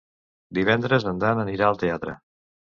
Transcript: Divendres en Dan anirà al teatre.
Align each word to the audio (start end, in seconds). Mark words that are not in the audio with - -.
Divendres 0.59 1.05
en 1.13 1.21
Dan 1.25 1.43
anirà 1.45 1.71
al 1.71 1.81
teatre. 1.87 2.19